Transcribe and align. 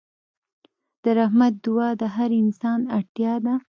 د 1.03 1.05
رحمت 1.19 1.53
دعا 1.65 1.89
د 2.01 2.03
هر 2.15 2.31
انسان 2.43 2.79
اړتیا 2.97 3.33
ده. 3.45 3.53